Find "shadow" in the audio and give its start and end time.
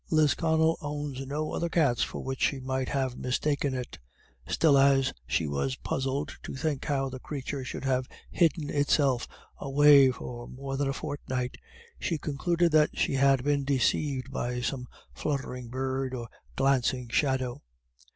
17.07-17.61